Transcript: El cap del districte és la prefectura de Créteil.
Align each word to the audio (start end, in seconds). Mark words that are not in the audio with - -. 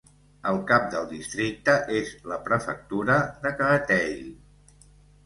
El 0.51 0.55
cap 0.69 0.85
del 0.93 1.03
districte 1.11 1.75
és 1.99 2.13
la 2.31 2.39
prefectura 2.47 3.19
de 3.45 3.53
Créteil. 3.61 4.25